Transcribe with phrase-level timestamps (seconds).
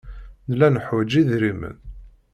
[0.47, 1.77] Nella neḥwaj idrimen.